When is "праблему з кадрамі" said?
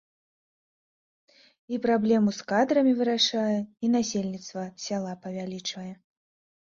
1.83-2.93